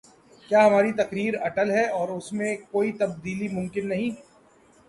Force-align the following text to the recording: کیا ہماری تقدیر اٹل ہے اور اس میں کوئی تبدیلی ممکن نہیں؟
کیا 0.49 0.65
ہماری 0.65 0.91
تقدیر 0.93 1.33
اٹل 1.41 1.71
ہے 1.71 1.85
اور 1.89 2.09
اس 2.09 2.31
میں 2.33 2.55
کوئی 2.71 2.91
تبدیلی 2.93 3.47
ممکن 3.49 3.87
نہیں؟ 3.89 4.09